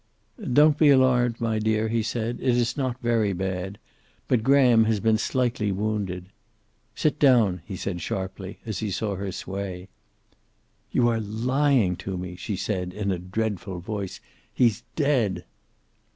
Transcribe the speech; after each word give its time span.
"Don't 0.51 0.79
be 0.79 0.89
alarmed, 0.89 1.39
my 1.39 1.59
dear," 1.59 1.87
he 1.87 2.01
said. 2.01 2.39
"It 2.41 2.57
is 2.57 2.75
not 2.75 2.99
very 3.03 3.33
bad. 3.33 3.77
But 4.27 4.41
Graham 4.41 4.85
has 4.85 4.99
been 4.99 5.19
slightly 5.19 5.71
wounded. 5.71 6.29
Sit 6.95 7.19
down," 7.19 7.61
he 7.67 7.75
said 7.75 8.01
sharply, 8.01 8.57
as 8.65 8.79
he 8.79 8.89
saw 8.89 9.13
her 9.15 9.31
sway. 9.31 9.89
"You 10.91 11.07
are 11.07 11.19
lying 11.21 11.95
to 11.97 12.17
me," 12.17 12.35
she 12.35 12.55
said 12.55 12.93
in 12.93 13.11
a 13.11 13.19
dreadful 13.19 13.79
voice. 13.79 14.19
"He's 14.51 14.81
dead!" 14.95 15.45